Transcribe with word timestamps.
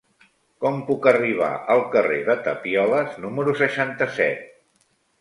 Com 0.63 0.79
puc 0.87 1.05
arribar 1.11 1.51
al 1.75 1.83
carrer 1.97 2.19
de 2.31 2.39
Tapioles 2.49 3.23
número 3.29 3.57
seixanta-set? 3.65 4.47